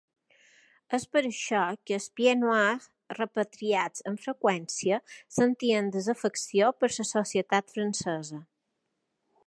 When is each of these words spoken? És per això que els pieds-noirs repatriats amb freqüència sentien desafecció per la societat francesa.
És 0.97 1.03
per 1.15 1.21
això 1.29 1.65
que 1.89 1.95
els 1.97 2.07
pieds-noirs 2.19 2.87
repatriats 3.19 4.05
amb 4.13 4.25
freqüència 4.25 4.99
sentien 5.37 5.93
desafecció 5.97 6.75
per 6.81 6.91
la 6.97 7.09
societat 7.13 7.75
francesa. 7.77 8.43